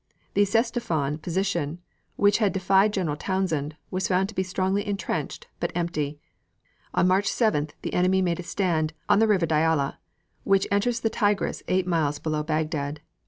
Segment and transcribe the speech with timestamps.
[0.33, 1.77] The Ctesiphon position,
[2.15, 6.17] which had defied General Townshend, was found to be strongly intrenched, but empty.
[6.95, 9.97] On March 7th the enemy made a stand on the River Diala,
[10.43, 13.01] which enters the Tigris eight miles below Bagdad.